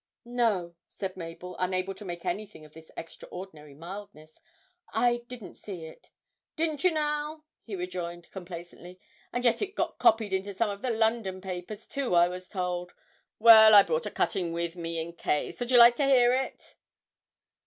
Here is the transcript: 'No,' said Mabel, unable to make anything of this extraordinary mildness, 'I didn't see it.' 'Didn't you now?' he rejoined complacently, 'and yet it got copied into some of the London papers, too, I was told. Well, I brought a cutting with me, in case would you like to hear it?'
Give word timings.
'No,' 0.25 0.73
said 0.87 1.15
Mabel, 1.15 1.55
unable 1.59 1.93
to 1.93 2.03
make 2.03 2.25
anything 2.25 2.65
of 2.65 2.73
this 2.73 2.89
extraordinary 2.97 3.75
mildness, 3.75 4.41
'I 4.93 5.17
didn't 5.27 5.57
see 5.57 5.85
it.' 5.85 6.09
'Didn't 6.55 6.83
you 6.83 6.89
now?' 6.89 7.43
he 7.65 7.75
rejoined 7.75 8.31
complacently, 8.31 8.99
'and 9.31 9.45
yet 9.45 9.61
it 9.61 9.75
got 9.75 9.99
copied 9.99 10.33
into 10.33 10.55
some 10.55 10.71
of 10.71 10.81
the 10.81 10.89
London 10.89 11.39
papers, 11.39 11.85
too, 11.85 12.15
I 12.15 12.29
was 12.29 12.49
told. 12.49 12.93
Well, 13.37 13.75
I 13.75 13.83
brought 13.83 14.07
a 14.07 14.09
cutting 14.09 14.53
with 14.53 14.75
me, 14.75 14.99
in 14.99 15.13
case 15.13 15.59
would 15.59 15.69
you 15.69 15.77
like 15.77 15.97
to 15.97 16.05
hear 16.07 16.33
it?' 16.33 16.73